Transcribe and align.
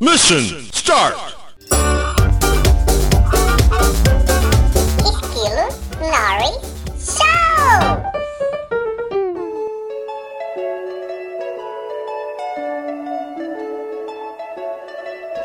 Mission 0.00 0.42
start! 0.70 1.14
Esquilo 5.00 5.66
Nori 5.98 6.52
Show! 6.98 8.07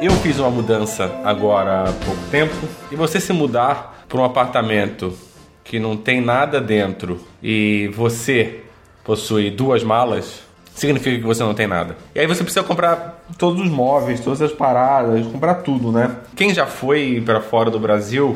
Eu 0.04 0.12
fiz 0.18 0.38
uma 0.38 0.50
mudança 0.50 1.10
agora 1.24 1.84
há 1.84 1.94
pouco 1.94 2.22
tempo 2.30 2.54
e 2.92 2.96
você 2.96 3.22
se 3.22 3.32
mudar 3.32 4.04
para 4.10 4.20
um 4.20 4.26
apartamento 4.26 5.18
que 5.64 5.80
não 5.80 5.96
tem 5.96 6.20
nada 6.20 6.60
dentro 6.60 7.22
e 7.42 7.90
você 7.96 8.64
possui 9.02 9.50
duas 9.50 9.82
malas, 9.82 10.44
significa 10.76 11.18
que 11.18 11.24
você 11.24 11.42
não 11.42 11.54
tem 11.54 11.68
nada. 11.68 11.96
E 12.14 12.20
aí 12.20 12.28
você 12.28 12.44
precisa 12.44 12.66
comprar 12.66 13.24
todos 13.38 13.62
os 13.62 13.70
móveis, 13.70 14.20
todas 14.20 14.42
as 14.42 14.52
paradas, 14.52 15.26
comprar 15.26 15.56
tudo, 15.62 15.90
né? 15.90 16.18
Quem 16.36 16.54
já 16.54 16.66
foi 16.66 17.24
para 17.26 17.40
fora 17.40 17.72
do 17.72 17.80
Brasil 17.80 18.36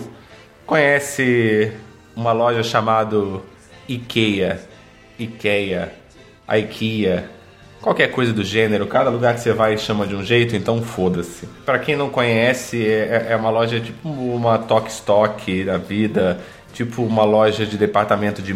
conhece 0.65 1.73
uma 2.15 2.31
loja 2.31 2.63
chamada 2.63 3.41
IKEA, 3.89 4.61
IKEA, 5.19 5.93
IKEA, 6.47 7.29
qualquer 7.81 8.11
coisa 8.11 8.33
do 8.33 8.43
gênero. 8.43 8.87
Cada 8.87 9.09
lugar 9.09 9.35
que 9.35 9.41
você 9.41 9.53
vai 9.53 9.77
chama 9.77 10.05
de 10.05 10.15
um 10.15 10.23
jeito, 10.23 10.55
então 10.55 10.81
foda-se. 10.81 11.45
Para 11.65 11.79
quem 11.79 11.95
não 11.95 12.09
conhece, 12.09 12.85
é, 12.85 13.27
é 13.29 13.35
uma 13.35 13.49
loja 13.49 13.79
tipo 13.79 14.09
uma 14.09 14.57
Tok 14.57 14.89
Stock 14.89 15.63
da 15.63 15.77
vida, 15.77 16.39
tipo 16.73 17.03
uma 17.03 17.23
loja 17.23 17.65
de 17.65 17.77
departamento 17.77 18.41
de 18.41 18.55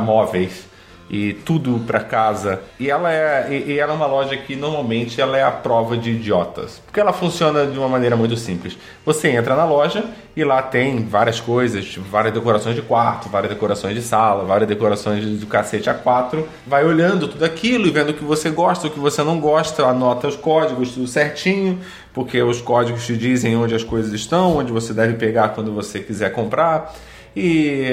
móveis 0.00 0.71
e 1.10 1.34
tudo 1.44 1.80
para 1.86 2.00
casa. 2.00 2.60
E 2.78 2.90
ela 2.90 3.12
é 3.12 3.48
e, 3.50 3.72
e 3.72 3.78
ela 3.78 3.92
é 3.92 3.96
uma 3.96 4.06
loja 4.06 4.36
que 4.36 4.56
normalmente 4.56 5.20
ela 5.20 5.36
é 5.36 5.42
a 5.42 5.50
prova 5.50 5.96
de 5.96 6.10
idiotas, 6.10 6.80
porque 6.84 7.00
ela 7.00 7.12
funciona 7.12 7.66
de 7.66 7.78
uma 7.78 7.88
maneira 7.88 8.16
muito 8.16 8.36
simples. 8.36 8.76
Você 9.04 9.28
entra 9.28 9.54
na 9.54 9.64
loja 9.64 10.04
e 10.34 10.42
lá 10.42 10.62
tem 10.62 11.04
várias 11.04 11.40
coisas, 11.40 11.84
tipo, 11.84 12.08
várias 12.08 12.32
decorações 12.32 12.74
de 12.74 12.82
quarto, 12.82 13.28
várias 13.28 13.52
decorações 13.52 13.94
de 13.94 14.02
sala, 14.02 14.44
várias 14.44 14.68
decorações 14.68 15.24
do 15.38 15.46
cacete 15.46 15.90
a 15.90 15.94
quatro. 15.94 16.48
Vai 16.66 16.84
olhando 16.84 17.28
tudo 17.28 17.44
aquilo 17.44 17.86
e 17.86 17.90
vendo 17.90 18.10
o 18.10 18.14
que 18.14 18.24
você 18.24 18.50
gosta, 18.50 18.86
o 18.86 18.90
que 18.90 18.98
você 18.98 19.22
não 19.22 19.38
gosta, 19.38 19.84
anota 19.84 20.28
os 20.28 20.36
códigos 20.36 20.92
tudo 20.92 21.06
certinho, 21.06 21.78
porque 22.14 22.42
os 22.42 22.60
códigos 22.60 23.06
te 23.06 23.16
dizem 23.16 23.56
onde 23.56 23.74
as 23.74 23.84
coisas 23.84 24.12
estão, 24.12 24.56
onde 24.56 24.72
você 24.72 24.92
deve 24.92 25.14
pegar 25.14 25.50
quando 25.50 25.72
você 25.72 26.00
quiser 26.00 26.32
comprar. 26.32 26.94
E, 27.34 27.86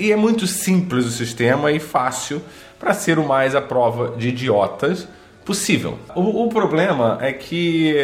e 0.00 0.12
é 0.12 0.16
muito 0.16 0.46
simples 0.46 1.06
o 1.06 1.10
sistema 1.10 1.72
e 1.72 1.78
fácil 1.78 2.42
para 2.78 2.92
ser 2.94 3.18
o 3.18 3.26
mais 3.26 3.54
à 3.54 3.60
prova 3.60 4.14
de 4.16 4.28
idiotas 4.28 5.08
possível. 5.44 5.98
O, 6.14 6.44
o 6.44 6.48
problema 6.48 7.18
é 7.20 7.32
que 7.32 7.94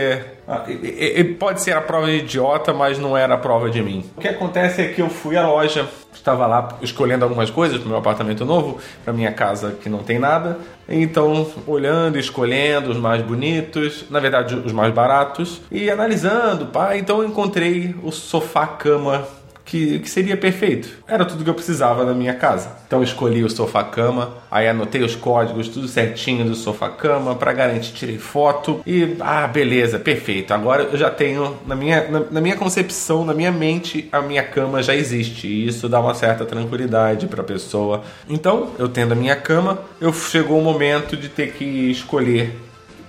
e- 0.68 1.24
pode 1.38 1.60
ser 1.62 1.76
a 1.76 1.80
prova 1.80 2.06
de 2.06 2.18
idiota, 2.18 2.72
mas 2.72 2.98
não 2.98 3.16
era 3.16 3.34
a 3.34 3.38
prova 3.38 3.68
de 3.68 3.82
mim. 3.82 4.04
O 4.16 4.20
que 4.20 4.28
acontece 4.28 4.82
é 4.82 4.88
que 4.88 5.02
eu 5.02 5.08
fui 5.08 5.36
à 5.36 5.46
loja, 5.46 5.88
estava 6.14 6.46
lá 6.46 6.78
escolhendo 6.80 7.24
algumas 7.24 7.50
coisas 7.50 7.78
para 7.78 7.88
meu 7.88 7.98
apartamento 7.98 8.44
novo, 8.44 8.78
para 9.04 9.12
minha 9.12 9.32
casa 9.32 9.76
que 9.82 9.88
não 9.88 9.98
tem 9.98 10.18
nada. 10.18 10.58
Então, 10.88 11.46
olhando, 11.66 12.18
escolhendo 12.18 12.90
os 12.90 12.96
mais 12.96 13.22
bonitos, 13.22 14.04
na 14.08 14.20
verdade 14.20 14.54
os 14.54 14.72
mais 14.72 14.92
baratos 14.92 15.60
e 15.70 15.90
analisando, 15.90 16.66
pá. 16.66 16.96
Então 16.96 17.22
eu 17.22 17.28
encontrei 17.28 17.94
o 18.02 18.12
sofá 18.12 18.66
cama 18.66 19.26
que, 19.72 20.00
que 20.00 20.10
seria 20.10 20.36
perfeito. 20.36 20.90
Era 21.08 21.24
tudo 21.24 21.42
que 21.42 21.48
eu 21.48 21.54
precisava 21.54 22.04
na 22.04 22.12
minha 22.12 22.34
casa. 22.34 22.76
Então 22.86 23.02
escolhi 23.02 23.42
o 23.42 23.48
sofá-cama, 23.48 24.34
aí 24.50 24.68
anotei 24.68 25.02
os 25.02 25.16
códigos, 25.16 25.66
tudo 25.66 25.88
certinho 25.88 26.44
do 26.44 26.54
sofá-cama, 26.54 27.34
para 27.34 27.54
garantir, 27.54 27.92
tirei 27.94 28.18
foto 28.18 28.82
e, 28.86 29.16
ah, 29.18 29.46
beleza, 29.46 29.98
perfeito. 29.98 30.52
Agora 30.52 30.82
eu 30.82 30.98
já 30.98 31.08
tenho, 31.08 31.56
na 31.66 31.74
minha, 31.74 32.06
na, 32.10 32.20
na 32.30 32.40
minha 32.42 32.54
concepção, 32.54 33.24
na 33.24 33.32
minha 33.32 33.50
mente, 33.50 34.10
a 34.12 34.20
minha 34.20 34.42
cama 34.42 34.82
já 34.82 34.94
existe 34.94 35.46
e 35.46 35.66
isso 35.66 35.88
dá 35.88 36.00
uma 36.00 36.12
certa 36.12 36.44
tranquilidade 36.44 37.26
para 37.26 37.40
a 37.40 37.44
pessoa. 37.44 38.02
Então, 38.28 38.72
eu 38.78 38.90
tendo 38.90 39.12
a 39.12 39.16
minha 39.16 39.36
cama, 39.36 39.78
eu 39.98 40.12
chegou 40.12 40.58
o 40.58 40.62
momento 40.62 41.16
de 41.16 41.30
ter 41.30 41.52
que 41.52 41.64
escolher 41.90 42.54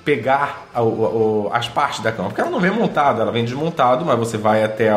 pegar 0.06 0.68
a- 0.76 0.82
as 1.58 1.70
partes 1.70 2.02
da 2.02 2.12
cama, 2.12 2.28
porque 2.30 2.42
ela 2.42 2.50
não 2.50 2.60
vem 2.60 2.72
montada, 2.72 3.22
ela 3.22 3.32
vem 3.32 3.46
desmontado, 3.46 4.04
mas 4.04 4.20
você 4.20 4.38
vai 4.38 4.64
até 4.64 4.90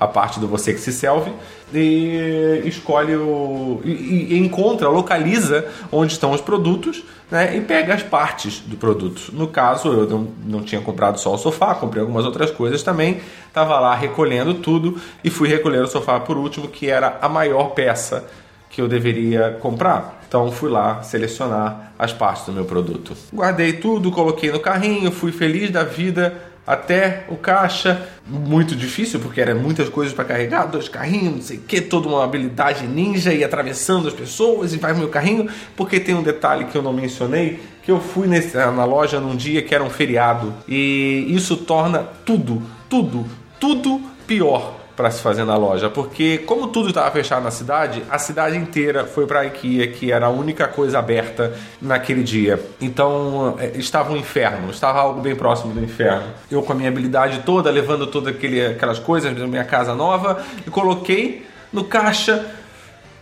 a 0.00 0.06
parte 0.08 0.40
do 0.40 0.48
você 0.48 0.72
que 0.72 0.80
se 0.80 0.92
selve 0.92 1.32
e 1.72 2.62
escolhe 2.64 3.14
o 3.16 3.80
e- 3.84 4.34
e 4.34 4.38
encontra, 4.38 4.88
localiza 4.88 5.66
onde 5.90 6.12
estão 6.12 6.32
os 6.32 6.40
produtos, 6.40 7.02
né, 7.30 7.56
e 7.56 7.60
pega 7.60 7.94
as 7.94 8.02
partes 8.02 8.60
do 8.60 8.76
produto. 8.76 9.30
No 9.32 9.46
caso, 9.46 9.88
eu 9.88 10.06
não, 10.08 10.28
não 10.44 10.60
tinha 10.62 10.80
comprado 10.80 11.18
só 11.18 11.32
o 11.34 11.38
sofá, 11.38 11.74
comprei 11.74 12.00
algumas 12.02 12.24
outras 12.24 12.50
coisas 12.50 12.82
também, 12.82 13.20
estava 13.48 13.78
lá 13.80 13.94
recolhendo 13.94 14.54
tudo 14.54 14.98
e 15.24 15.30
fui 15.30 15.48
recolher 15.48 15.82
o 15.82 15.86
sofá 15.86 16.20
por 16.20 16.36
último, 16.36 16.68
que 16.68 16.90
era 16.90 17.18
a 17.22 17.28
maior 17.28 17.70
peça 17.70 18.28
que 18.72 18.80
eu 18.80 18.88
deveria 18.88 19.56
comprar. 19.60 20.24
Então 20.26 20.50
fui 20.50 20.70
lá 20.70 21.02
selecionar 21.02 21.92
as 21.98 22.12
partes 22.12 22.46
do 22.46 22.52
meu 22.52 22.64
produto. 22.64 23.14
Guardei 23.32 23.74
tudo, 23.74 24.10
coloquei 24.10 24.50
no 24.50 24.58
carrinho, 24.58 25.12
fui 25.12 25.30
feliz 25.30 25.70
da 25.70 25.84
vida 25.84 26.34
até 26.66 27.24
o 27.28 27.36
caixa. 27.36 28.08
Muito 28.26 28.74
difícil, 28.74 29.20
porque 29.20 29.40
eram 29.42 29.60
muitas 29.60 29.88
coisas 29.90 30.14
para 30.14 30.24
carregar, 30.24 30.64
dois 30.66 30.88
carrinhos, 30.88 31.34
não 31.34 31.42
sei 31.42 31.58
o 31.58 31.60
que, 31.60 31.80
toda 31.82 32.08
uma 32.08 32.24
habilidade 32.24 32.86
ninja 32.86 33.32
e 33.34 33.44
atravessando 33.44 34.08
as 34.08 34.14
pessoas 34.14 34.72
e 34.72 34.78
vai 34.78 34.94
meu 34.94 35.08
carrinho. 35.08 35.48
Porque 35.76 36.00
tem 36.00 36.14
um 36.14 36.22
detalhe 36.22 36.64
que 36.64 36.76
eu 36.78 36.82
não 36.82 36.92
mencionei, 36.94 37.60
que 37.82 37.90
eu 37.92 38.00
fui 38.00 38.26
nesse- 38.26 38.56
na 38.56 38.84
loja 38.86 39.20
num 39.20 39.36
dia 39.36 39.60
que 39.60 39.74
era 39.74 39.84
um 39.84 39.90
feriado. 39.90 40.54
E 40.66 41.26
isso 41.28 41.58
torna 41.58 42.04
tudo, 42.24 42.62
tudo, 42.88 43.26
tudo 43.60 44.00
pior 44.26 44.80
para 44.96 45.10
se 45.10 45.22
fazer 45.22 45.44
na 45.44 45.56
loja, 45.56 45.88
porque 45.88 46.38
como 46.38 46.68
tudo 46.68 46.88
estava 46.88 47.10
fechado 47.10 47.42
na 47.42 47.50
cidade, 47.50 48.02
a 48.10 48.18
cidade 48.18 48.56
inteira 48.56 49.04
foi 49.04 49.26
para 49.26 49.40
a 49.40 49.46
IKEA, 49.46 49.88
que 49.88 50.12
era 50.12 50.26
a 50.26 50.28
única 50.28 50.68
coisa 50.68 50.98
aberta 50.98 51.54
naquele 51.80 52.22
dia. 52.22 52.60
Então 52.80 53.56
eh, 53.58 53.72
estava 53.76 54.12
um 54.12 54.16
inferno, 54.16 54.70
estava 54.70 55.00
algo 55.00 55.20
bem 55.20 55.34
próximo 55.34 55.72
do 55.72 55.82
inferno. 55.82 56.28
Eu 56.50 56.62
com 56.62 56.72
a 56.72 56.76
minha 56.76 56.88
habilidade 56.88 57.40
toda, 57.40 57.70
levando 57.70 58.06
todas 58.06 58.34
aquelas 58.34 58.98
coisas 58.98 59.34
da 59.34 59.46
minha 59.46 59.64
casa 59.64 59.94
nova 59.94 60.44
e 60.66 60.70
coloquei 60.70 61.46
no 61.72 61.84
caixa. 61.84 62.44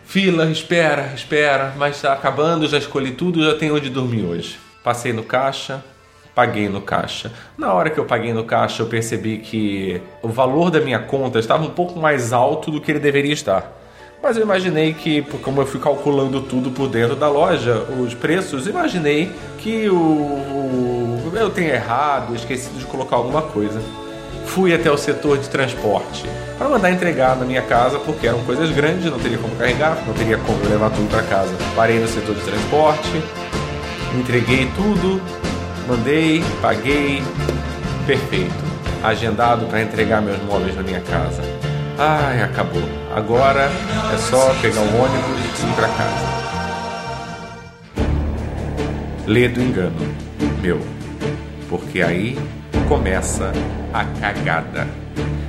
Fila, 0.05 0.47
espera, 0.51 1.13
espera, 1.15 1.73
mas 1.77 1.95
está 1.95 2.13
acabando, 2.13 2.67
já 2.67 2.79
escolhi 2.79 3.13
tudo, 3.13 3.45
já 3.45 3.57
tenho 3.57 3.77
onde 3.77 3.89
dormir 3.89 4.25
hoje. 4.25 4.59
Passei 4.83 5.13
no 5.13 5.23
caixa, 5.23 5.85
paguei 6.35 6.69
no 6.69 6.81
caixa. 6.81 7.31
Na 7.59 7.73
hora 7.75 7.91
que 7.91 7.99
eu 7.99 8.05
paguei 8.05 8.33
no 8.33 8.45
caixa, 8.45 8.83
eu 8.83 8.87
percebi 8.87 9.39
que 9.39 10.01
o 10.23 10.29
valor 10.29 10.71
da 10.71 10.81
minha 10.81 10.99
conta 10.99 11.39
estava 11.39 11.63
um 11.65 11.71
pouco 11.71 11.99
mais 11.99 12.33
alto 12.33 12.71
do 12.71 12.81
que 12.81 12.91
ele 12.93 12.99
deveria 13.01 13.33
estar. 13.33 13.77
Mas 14.23 14.37
eu 14.37 14.43
imaginei 14.43 14.93
que, 14.93 15.23
como 15.43 15.63
eu 15.63 15.67
fui 15.67 15.81
calculando 15.81 16.43
tudo 16.43 16.71
por 16.71 16.89
dentro 16.89 17.17
da 17.17 17.29
loja, 17.29 17.87
os 17.99 18.13
preços, 18.15 18.67
imaginei 18.67 19.33
que 19.59 19.89
o, 19.89 19.95
o- 19.97 21.33
eu 21.35 21.49
tenha 21.51 21.75
errado, 21.75 22.35
esquecido 22.35 22.79
de 22.79 22.85
colocar 22.85 23.17
alguma 23.17 23.41
coisa. 23.43 23.81
Fui 24.47 24.75
até 24.75 24.91
o 24.91 24.97
setor 24.99 25.39
de 25.39 25.49
transporte 25.49 26.25
para 26.59 26.69
mandar 26.69 26.91
entregar 26.91 27.37
na 27.37 27.45
minha 27.47 27.63
casa, 27.63 27.99
porque 28.01 28.27
eram 28.27 28.41
coisas 28.45 28.71
grandes, 28.71 29.11
não 29.11 29.19
teria 29.19 29.39
como 29.39 29.55
carregar, 29.57 29.97
não 30.07 30.13
teria 30.13 30.37
como 30.39 30.59
levar 30.69 30.91
tudo 30.91 31.09
para 31.09 31.23
casa. 31.23 31.55
Parei 31.77 31.99
no 32.01 32.09
setor 32.09 32.35
de 32.35 32.41
transporte, 32.43 33.09
entreguei 34.19 34.69
tudo, 34.77 35.21
mandei, 35.87 36.43
paguei, 36.61 37.23
perfeito. 38.07 38.71
Agendado 39.03 39.67
para 39.67 39.83
entregar 39.83 40.21
meus 40.21 40.43
móveis 40.43 40.77
na 40.77 40.83
minha 40.83 41.01
casa. 41.01 41.43
Ai, 41.99 42.43
acabou. 42.43 42.83
Agora 43.15 43.71
é 44.13 44.17
só 44.17 44.55
pegar 44.61 44.81
o 44.81 45.03
ônibus 45.03 45.63
e 45.63 45.67
ir 45.67 45.75
para 45.75 45.89
casa. 45.89 46.41
Lê 49.27 49.49
do 49.49 49.61
engano, 49.61 50.15
meu, 50.61 50.81
porque 51.69 52.03
aí 52.03 52.39
começa 52.89 53.53
a 53.93 54.05
cagada. 54.05 54.89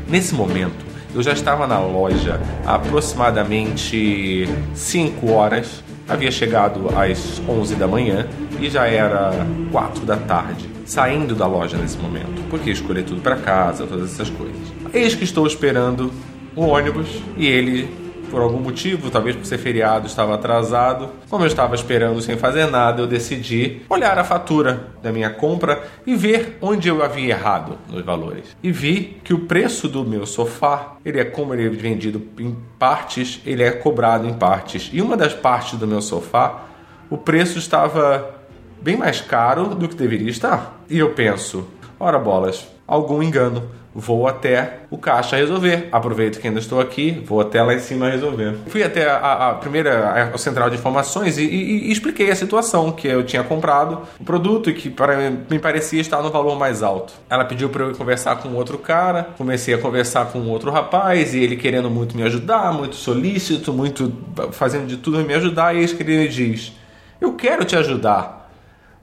Nesse 0.07 0.35
momento, 0.35 0.85
eu 1.13 1.23
já 1.23 1.33
estava 1.33 1.65
na 1.65 1.79
loja 1.79 2.39
há 2.65 2.75
aproximadamente 2.75 4.47
5 4.73 5.31
horas, 5.31 5.83
havia 6.07 6.31
chegado 6.31 6.89
às 6.97 7.41
11 7.47 7.75
da 7.75 7.87
manhã 7.87 8.27
e 8.61 8.69
já 8.69 8.85
era 8.85 9.31
4 9.71 10.05
da 10.05 10.17
tarde, 10.17 10.69
saindo 10.85 11.33
da 11.33 11.47
loja 11.47 11.77
nesse 11.77 11.97
momento, 11.97 12.43
porque 12.49 12.69
escolhi 12.69 13.01
tudo 13.01 13.19
para 13.19 13.35
casa, 13.35 13.87
todas 13.87 14.13
essas 14.13 14.29
coisas. 14.29 14.61
Eis 14.93 15.15
que 15.15 15.23
estou 15.23 15.47
esperando 15.47 16.11
o 16.55 16.61
ônibus 16.61 17.07
e 17.35 17.47
ele 17.47 18.01
por 18.29 18.41
algum 18.41 18.59
motivo, 18.59 19.11
talvez 19.11 19.35
por 19.35 19.45
ser 19.45 19.57
feriado, 19.57 20.07
estava 20.07 20.33
atrasado. 20.33 21.09
Como 21.29 21.43
eu 21.43 21.47
estava 21.47 21.75
esperando 21.75 22.21
sem 22.21 22.37
fazer 22.37 22.65
nada, 22.67 23.01
eu 23.01 23.07
decidi 23.07 23.81
olhar 23.89 24.17
a 24.17 24.23
fatura 24.23 24.87
da 25.03 25.11
minha 25.11 25.29
compra 25.29 25.83
e 26.07 26.15
ver 26.15 26.57
onde 26.61 26.87
eu 26.87 27.03
havia 27.03 27.31
errado 27.31 27.77
nos 27.89 28.05
valores. 28.05 28.55
E 28.63 28.71
vi 28.71 29.17
que 29.21 29.33
o 29.33 29.39
preço 29.39 29.89
do 29.89 30.05
meu 30.05 30.25
sofá, 30.25 30.95
ele 31.03 31.19
é 31.19 31.25
como 31.25 31.53
ele 31.53 31.65
é 31.65 31.69
vendido 31.69 32.25
em 32.39 32.55
partes, 32.79 33.41
ele 33.45 33.63
é 33.63 33.71
cobrado 33.71 34.25
em 34.25 34.33
partes. 34.33 34.89
E 34.93 35.01
uma 35.01 35.17
das 35.17 35.33
partes 35.33 35.77
do 35.77 35.85
meu 35.85 36.01
sofá, 36.01 36.63
o 37.09 37.17
preço 37.17 37.59
estava 37.59 38.40
bem 38.81 38.97
mais 38.97 39.21
caro 39.21 39.75
do 39.75 39.87
que 39.87 39.95
deveria 39.95 40.29
estar. 40.29 40.81
E 40.89 40.97
eu 40.97 41.11
penso, 41.11 41.67
ora 41.99 42.19
bolas, 42.19 42.67
algum 42.87 43.21
engano 43.21 43.63
vou 43.93 44.27
até 44.27 44.79
o 44.89 44.97
caixa 44.97 45.35
resolver. 45.35 45.89
Aproveito 45.91 46.39
que 46.39 46.47
ainda 46.47 46.59
estou 46.59 46.79
aqui, 46.79 47.21
vou 47.25 47.41
até 47.41 47.61
lá 47.61 47.73
em 47.73 47.79
cima 47.79 48.09
resolver. 48.09 48.55
Fui 48.67 48.83
até 48.83 49.09
a, 49.09 49.49
a 49.49 49.53
primeira 49.55 50.31
a 50.33 50.37
central 50.37 50.69
de 50.69 50.77
informações 50.77 51.37
e, 51.37 51.43
e, 51.43 51.87
e, 51.87 51.91
expliquei 51.91 52.31
a 52.31 52.35
situação 52.35 52.91
que 52.91 53.07
eu 53.07 53.23
tinha 53.23 53.43
comprado 53.43 54.01
o 54.19 54.23
produto 54.23 54.69
e 54.69 54.73
que 54.73 54.89
para 54.89 55.31
me 55.49 55.59
parecia 55.59 55.99
estar 55.99 56.21
no 56.21 56.29
valor 56.29 56.57
mais 56.57 56.81
alto. 56.81 57.13
Ela 57.29 57.45
pediu 57.45 57.69
para 57.69 57.85
eu 57.85 57.95
conversar 57.95 58.37
com 58.37 58.49
outro 58.53 58.77
cara, 58.77 59.29
comecei 59.37 59.73
a 59.73 59.77
conversar 59.77 60.25
com 60.27 60.39
outro 60.47 60.71
rapaz 60.71 61.33
e 61.33 61.39
ele 61.39 61.55
querendo 61.55 61.89
muito 61.89 62.15
me 62.15 62.23
ajudar, 62.23 62.73
muito 62.73 62.95
solícito, 62.95 63.73
muito 63.73 64.13
fazendo 64.51 64.87
de 64.87 64.97
tudo 64.97 65.19
me 65.19 65.33
ajudar. 65.33 65.75
E 65.75 65.79
eis 65.79 65.93
que 65.93 66.03
ele 66.03 66.17
me 66.17 66.27
diz: 66.27 66.73
"Eu 67.19 67.33
quero 67.33 67.65
te 67.65 67.75
ajudar." 67.75 68.40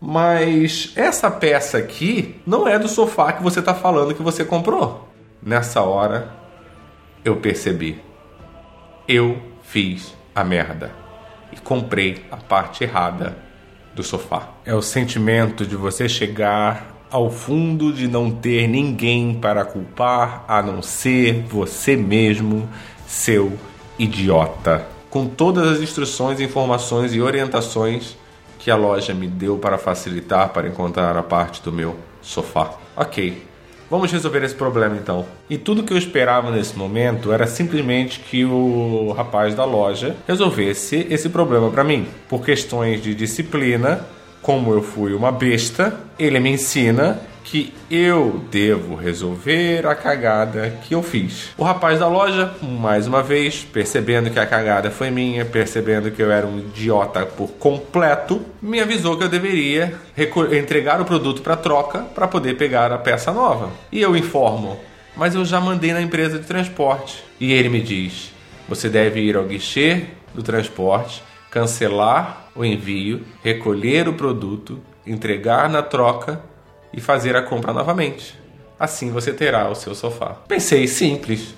Mas 0.01 0.93
essa 0.95 1.31
peça 1.31 1.79
aqui 1.79 2.41
não 2.47 2.69
é 2.69 2.79
do 2.79 2.89
sofá 2.89 3.33
que 3.33 3.43
você 3.43 3.61
está 3.61 3.75
falando 3.75 4.15
que 4.15 4.23
você 4.23 4.45
comprou. 4.45 5.09
Nessa 5.43 5.83
hora, 5.83 6.33
eu 7.25 7.37
percebi. 7.37 8.01
Eu 9.07 9.41
fiz 9.63 10.15
a 10.35 10.45
merda 10.45 10.93
e 11.53 11.57
comprei 11.57 12.25
a 12.31 12.37
parte 12.37 12.85
errada 12.85 13.37
do 13.95 14.03
sofá. 14.03 14.51
É 14.65 14.75
o 14.75 14.83
sentimento 14.83 15.67
de 15.67 15.75
você 15.75 16.09
chegar 16.09 16.95
ao 17.11 17.31
fundo 17.31 17.93
de 17.93 18.07
não 18.07 18.31
ter 18.31 18.69
ninguém 18.69 19.35
para 19.35 19.65
culpar 19.65 20.45
a 20.47 20.63
não 20.63 20.83
ser 20.83 21.43
você 21.49 21.97
mesmo, 21.97 22.69
seu 23.07 23.59
idiota. 23.99 24.87
Com 25.11 25.27
todas 25.27 25.67
as 25.69 25.81
instruções, 25.81 26.39
informações 26.39 27.15
e 27.15 27.21
orientações 27.21 28.17
que 28.69 28.73
a 28.73 28.77
loja 28.77 29.15
me 29.15 29.27
deu 29.27 29.57
para 29.57 29.79
facilitar 29.79 30.51
para 30.51 30.69
encontrar 30.69 31.17
a 31.17 31.23
parte 31.23 31.63
do 31.63 31.73
meu 31.73 31.97
sofá. 32.21 32.75
Ok, 32.95 33.43
vamos 33.91 34.13
resolver 34.13 34.45
esse 34.45 34.55
problema 34.55 34.95
então. 34.95 35.25
E 35.49 35.57
tudo 35.57 35.83
que 35.83 35.91
eu 35.91 35.97
esperava 35.97 36.51
nesse 36.51 36.77
momento 36.77 37.33
era 37.33 37.47
simplesmente 37.47 38.21
que 38.21 38.45
o 38.45 39.11
rapaz 39.17 39.55
da 39.55 39.65
loja 39.65 40.15
resolvesse 40.27 41.07
esse 41.09 41.31
problema 41.31 41.71
para 41.71 41.83
mim. 41.83 42.09
Por 42.29 42.45
questões 42.45 43.03
de 43.03 43.15
disciplina, 43.15 44.05
como 44.43 44.75
eu 44.75 44.83
fui 44.83 45.15
uma 45.15 45.33
besta, 45.33 45.99
ele 46.19 46.39
me 46.39 46.51
ensina 46.51 47.19
que 47.49 47.73
eu 47.91 48.45
devo 48.51 48.95
resolver 48.95 49.87
a 49.87 49.95
cagada 49.95 50.79
que 50.83 50.95
eu 50.95 51.03
fiz. 51.03 51.49
O 51.57 51.65
rapaz 51.65 51.99
da 51.99 52.07
loja, 52.07 52.53
mais 52.61 53.07
uma 53.07 53.23
vez, 53.23 53.65
percebendo 53.65 54.31
que 54.31 54.39
a 54.39 54.45
cagada 54.45 54.91
foi 54.91 55.11
minha, 55.11 55.47
percebendo 55.47 56.11
que 56.11 56.23
eu 56.23 56.31
era 56.31 56.47
um 56.47 56.59
idiota 56.59 57.25
por 57.25 57.49
completo, 57.53 58.43
me 58.61 58.81
avisou 58.81 59.17
que 59.17 59.25
eu 59.25 59.31
deveria 59.31 59.95
entregar 60.53 61.01
o 61.01 61.07
produto 61.07 61.41
para 61.41 61.57
troca 61.57 62.01
para 62.01 62.29
poder 62.29 62.55
pegar 62.59 62.93
a 62.93 62.99
peça 62.99 63.33
nova. 63.33 63.71
E 63.91 63.99
eu 63.99 64.15
informo, 64.15 64.79
mas 65.17 65.35
eu 65.35 65.43
já 65.43 65.59
mandei 65.59 65.95
na 65.95 66.03
empresa 66.03 66.39
de 66.39 66.45
transporte. 66.45 67.25
E 67.41 67.51
ele 67.51 67.71
me 67.71 67.81
diz: 67.81 68.31
você 68.69 68.91
deve 68.91 69.21
ir 69.21 69.37
ao 69.37 69.45
guichê 69.45 70.05
do 70.35 70.43
transporte, 70.43 71.23
cancelar 71.51 72.51
o 72.55 72.63
envio, 72.63 73.23
recolher 73.43 74.07
o 74.07 74.13
produto, 74.13 74.79
entregar 75.07 75.71
na 75.71 75.81
troca 75.81 76.43
e 76.93 77.01
fazer 77.01 77.37
a 77.37 77.43
compra 77.43 77.73
novamente. 77.73 78.39
Assim 78.79 79.11
você 79.11 79.33
terá 79.33 79.69
o 79.69 79.75
seu 79.75 79.95
sofá. 79.95 80.37
Pensei 80.47 80.87
simples, 80.87 81.55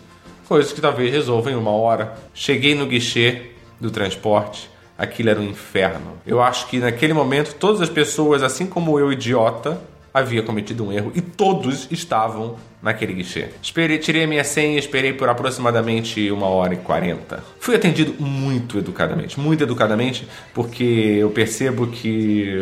coisas 0.49 0.73
que 0.73 0.81
talvez 0.81 1.13
resolvam 1.13 1.53
em 1.53 1.57
uma 1.57 1.71
hora. 1.71 2.15
Cheguei 2.33 2.75
no 2.75 2.87
guichê 2.87 3.51
do 3.79 3.91
transporte, 3.91 4.71
aquilo 4.97 5.31
era 5.31 5.41
um 5.41 5.49
inferno. 5.49 6.19
Eu 6.27 6.43
acho 6.43 6.67
que 6.67 6.79
naquele 6.79 7.13
momento 7.13 7.55
todas 7.55 7.81
as 7.81 7.89
pessoas, 7.89 8.43
assim 8.43 8.67
como 8.67 8.99
eu, 8.99 9.13
idiota, 9.13 9.81
havia 10.13 10.43
cometido 10.43 10.85
um 10.85 10.93
erro 10.93 11.13
e 11.15 11.21
todos 11.21 11.87
estavam 11.91 12.57
naquele 12.83 13.13
guichê. 13.13 13.49
Esperei, 13.63 13.99
tirei 13.99 14.25
a 14.25 14.27
minha 14.27 14.45
senha 14.45 14.77
e 14.77 14.79
esperei 14.79 15.13
por 15.13 15.29
aproximadamente 15.29 16.31
uma 16.31 16.47
hora 16.47 16.75
e 16.75 16.79
quarenta. 16.79 17.43
Fui 17.59 17.77
atendido 17.77 18.15
muito 18.23 18.79
educadamente, 18.79 19.39
muito 19.39 19.63
educadamente, 19.63 20.27
porque 20.55 21.19
eu 21.21 21.31
percebo 21.31 21.87
que 21.89 22.55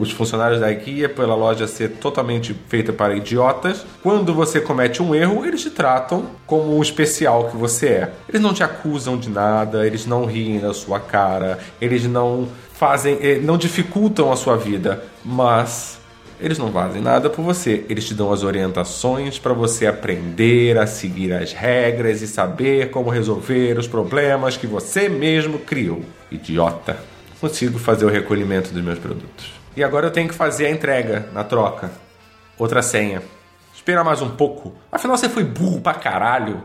os 0.00 0.10
funcionários 0.12 0.60
da 0.60 0.72
guia, 0.72 1.08
pela 1.08 1.34
loja 1.34 1.66
ser 1.66 1.90
totalmente 1.92 2.54
feita 2.68 2.92
para 2.92 3.16
idiotas, 3.16 3.84
quando 4.02 4.32
você 4.32 4.60
comete 4.60 5.02
um 5.02 5.14
erro, 5.14 5.44
eles 5.44 5.62
te 5.62 5.70
tratam 5.70 6.26
como 6.46 6.78
o 6.78 6.82
especial 6.82 7.50
que 7.50 7.56
você 7.56 7.86
é. 7.88 8.12
Eles 8.28 8.40
não 8.40 8.54
te 8.54 8.62
acusam 8.62 9.18
de 9.18 9.28
nada, 9.28 9.86
eles 9.86 10.06
não 10.06 10.24
riem 10.24 10.60
da 10.60 10.72
sua 10.72 11.00
cara, 11.00 11.58
eles 11.80 12.04
não 12.04 12.48
fazem, 12.72 13.18
eh, 13.20 13.40
não 13.42 13.58
dificultam 13.58 14.30
a 14.30 14.36
sua 14.36 14.56
vida, 14.56 15.02
mas 15.24 15.97
eles 16.40 16.58
não 16.58 16.70
fazem 16.72 17.02
nada 17.02 17.28
por 17.28 17.42
você, 17.42 17.84
eles 17.88 18.06
te 18.06 18.14
dão 18.14 18.32
as 18.32 18.42
orientações 18.42 19.38
para 19.38 19.52
você 19.52 19.86
aprender 19.86 20.78
a 20.78 20.86
seguir 20.86 21.32
as 21.32 21.52
regras 21.52 22.22
e 22.22 22.28
saber 22.28 22.90
como 22.90 23.10
resolver 23.10 23.76
os 23.78 23.88
problemas 23.88 24.56
que 24.56 24.66
você 24.66 25.08
mesmo 25.08 25.58
criou. 25.58 26.02
Idiota. 26.30 26.98
Consigo 27.40 27.78
fazer 27.78 28.04
o 28.04 28.08
recolhimento 28.08 28.72
dos 28.72 28.82
meus 28.82 28.98
produtos. 28.98 29.52
E 29.76 29.82
agora 29.82 30.06
eu 30.06 30.10
tenho 30.10 30.28
que 30.28 30.34
fazer 30.34 30.66
a 30.66 30.70
entrega 30.70 31.28
na 31.32 31.44
troca. 31.44 31.90
Outra 32.56 32.82
senha. 32.82 33.22
Esperar 33.74 34.04
mais 34.04 34.20
um 34.20 34.30
pouco. 34.30 34.74
Afinal, 34.90 35.16
você 35.16 35.28
foi 35.28 35.44
burro 35.44 35.80
pra 35.80 35.94
caralho. 35.94 36.62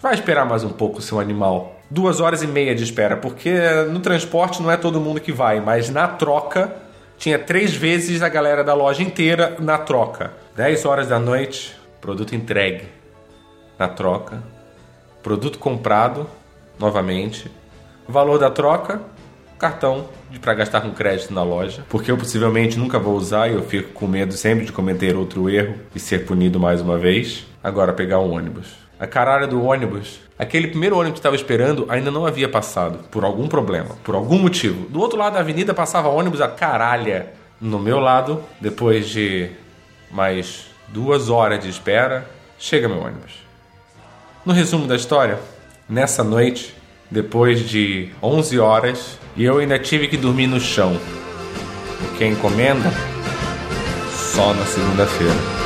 Vai 0.00 0.14
esperar 0.14 0.46
mais 0.46 0.64
um 0.64 0.70
pouco, 0.70 1.00
seu 1.00 1.18
animal. 1.18 1.76
Duas 1.90 2.20
horas 2.20 2.42
e 2.42 2.46
meia 2.46 2.74
de 2.74 2.84
espera, 2.84 3.16
porque 3.16 3.52
no 3.90 4.00
transporte 4.00 4.62
não 4.62 4.70
é 4.70 4.76
todo 4.76 5.00
mundo 5.00 5.20
que 5.20 5.32
vai, 5.32 5.60
mas 5.60 5.90
na 5.90 6.06
troca 6.06 6.70
tinha 7.20 7.38
três 7.38 7.74
vezes 7.76 8.22
a 8.22 8.30
galera 8.30 8.64
da 8.64 8.72
loja 8.72 9.02
inteira 9.02 9.54
na 9.60 9.76
troca. 9.76 10.32
10 10.56 10.86
horas 10.86 11.06
da 11.06 11.18
noite, 11.18 11.76
produto 12.00 12.34
entregue 12.34 12.86
na 13.78 13.86
troca, 13.86 14.42
produto 15.22 15.58
comprado 15.58 16.26
novamente, 16.78 17.50
valor 18.08 18.38
da 18.38 18.50
troca, 18.50 19.02
cartão 19.58 20.08
para 20.40 20.54
gastar 20.54 20.80
com 20.80 20.92
crédito 20.92 21.34
na 21.34 21.42
loja, 21.42 21.84
porque 21.90 22.10
eu 22.10 22.16
possivelmente 22.16 22.78
nunca 22.78 22.98
vou 22.98 23.14
usar 23.16 23.48
e 23.48 23.54
eu 23.54 23.62
fico 23.62 23.92
com 23.92 24.06
medo 24.06 24.32
sempre 24.32 24.64
de 24.64 24.72
cometer 24.72 25.14
outro 25.14 25.50
erro 25.50 25.74
e 25.94 26.00
ser 26.00 26.24
punido 26.24 26.58
mais 26.58 26.80
uma 26.80 26.96
vez. 26.96 27.46
Agora 27.62 27.92
pegar 27.92 28.20
um 28.20 28.32
ônibus 28.32 28.89
a 29.00 29.06
caralho 29.06 29.48
do 29.48 29.64
ônibus. 29.64 30.20
Aquele 30.38 30.68
primeiro 30.68 30.96
ônibus 30.96 31.14
que 31.14 31.18
estava 31.20 31.34
esperando 31.34 31.86
ainda 31.88 32.10
não 32.10 32.26
havia 32.26 32.48
passado, 32.48 32.98
por 33.10 33.24
algum 33.24 33.48
problema, 33.48 33.96
por 34.04 34.14
algum 34.14 34.38
motivo. 34.38 34.86
Do 34.90 35.00
outro 35.00 35.18
lado 35.18 35.32
da 35.34 35.40
avenida 35.40 35.72
passava 35.72 36.08
ônibus 36.08 36.42
a 36.42 36.48
caralha. 36.48 37.32
No 37.58 37.78
meu 37.78 37.98
lado, 37.98 38.42
depois 38.60 39.08
de 39.08 39.50
mais 40.10 40.66
duas 40.88 41.30
horas 41.30 41.60
de 41.60 41.70
espera, 41.70 42.28
chega 42.58 42.88
meu 42.88 42.98
ônibus. 42.98 43.32
No 44.44 44.52
resumo 44.52 44.86
da 44.86 44.96
história, 44.96 45.38
nessa 45.88 46.22
noite, 46.22 46.74
depois 47.10 47.68
de 47.68 48.10
11 48.22 48.58
horas, 48.58 49.18
eu 49.36 49.58
ainda 49.58 49.78
tive 49.78 50.08
que 50.08 50.16
dormir 50.16 50.46
no 50.46 50.60
chão. 50.60 50.98
Porque 51.98 52.24
a 52.24 52.26
encomenda 52.26 52.90
só 54.34 54.54
na 54.54 54.64
segunda-feira. 54.64 55.59